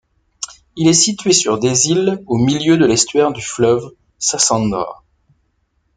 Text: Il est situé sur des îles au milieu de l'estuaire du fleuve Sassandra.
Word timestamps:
Il 0.77 0.87
est 0.87 0.93
situé 0.93 1.31
sur 1.31 1.59
des 1.59 1.85
îles 1.89 2.23
au 2.25 2.39
milieu 2.39 2.75
de 2.75 2.87
l'estuaire 2.87 3.31
du 3.31 3.43
fleuve 3.43 3.91
Sassandra. 4.17 5.03